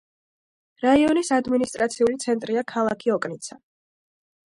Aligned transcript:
რაიონის 0.85 1.29
ადმინისტრაციული 1.35 2.15
ცენტრია 2.23 2.63
ქალაქი 2.73 3.13
ოკნიცა. 3.17 3.59